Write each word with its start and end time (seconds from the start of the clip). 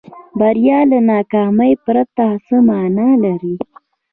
بریا 0.39 0.79
له 0.91 0.99
ناکامۍ 1.11 1.73
پرته 1.85 2.25
څه 2.45 2.55
معنا 2.67 3.09
لري. 3.23 3.55